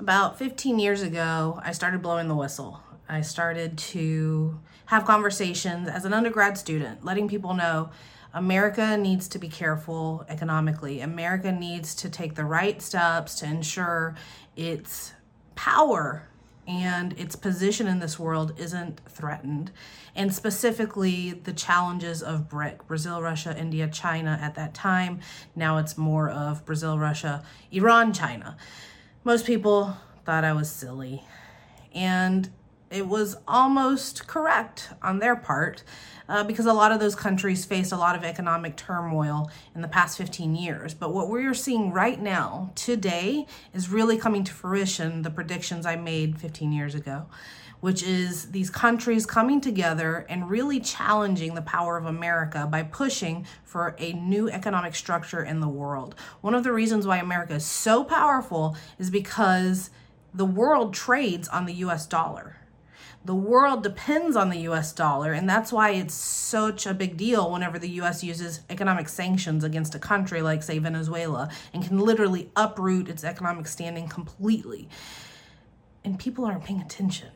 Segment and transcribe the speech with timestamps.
[0.00, 2.80] About 15 years ago, I started blowing the whistle.
[3.08, 7.90] I started to have conversations as an undergrad student, letting people know
[8.32, 11.00] America needs to be careful economically.
[11.00, 14.14] America needs to take the right steps to ensure
[14.54, 15.14] its
[15.56, 16.28] power
[16.68, 19.72] and its position in this world isn't threatened.
[20.14, 25.18] And specifically, the challenges of BRIC Brazil, Russia, India, China at that time.
[25.56, 27.42] Now it's more of Brazil, Russia,
[27.72, 28.56] Iran, China.
[29.28, 31.22] Most people thought I was silly.
[31.94, 32.48] And
[32.90, 35.82] it was almost correct on their part
[36.30, 39.88] uh, because a lot of those countries faced a lot of economic turmoil in the
[39.88, 40.94] past 15 years.
[40.94, 45.96] But what we're seeing right now, today, is really coming to fruition the predictions I
[45.96, 47.26] made 15 years ago,
[47.80, 53.46] which is these countries coming together and really challenging the power of America by pushing
[53.64, 56.14] for a new economic structure in the world.
[56.40, 59.90] One of the reasons why America is so powerful is because
[60.34, 62.58] the world trades on the US dollar
[63.24, 67.50] the world depends on the US dollar, and that's why it's such a big deal
[67.52, 72.50] whenever the US uses economic sanctions against a country like, say, Venezuela, and can literally
[72.56, 74.88] uproot its economic standing completely.
[76.04, 77.28] And people aren't paying attention.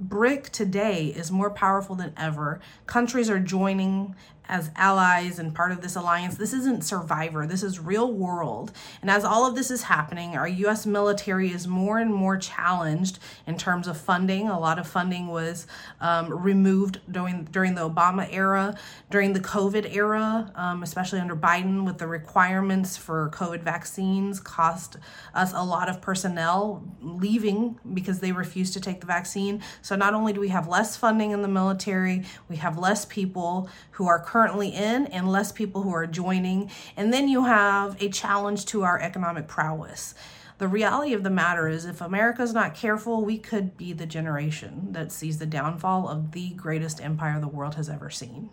[0.00, 2.60] BRIC today is more powerful than ever.
[2.86, 4.14] Countries are joining
[4.48, 6.36] as allies and part of this alliance.
[6.36, 8.72] This isn't survivor, this is real world.
[9.02, 13.18] And as all of this is happening, our US military is more and more challenged
[13.46, 14.48] in terms of funding.
[14.48, 15.66] A lot of funding was
[16.00, 18.76] um, removed during, during the Obama era,
[19.10, 24.96] during the COVID era, um, especially under Biden, with the requirements for COVID vaccines, cost
[25.34, 29.62] us a lot of personnel leaving because they refused to take the vaccine.
[29.82, 33.68] So not only do we have less funding in the military, we have less people
[33.92, 36.70] who are currently currently in and less people who are joining.
[36.96, 40.14] And then you have a challenge to our economic prowess.
[40.58, 44.92] The reality of the matter is, if America's not careful, we could be the generation
[44.92, 48.50] that sees the downfall of the greatest empire the world has ever seen.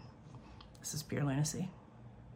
[0.79, 1.69] This is pure lunacy.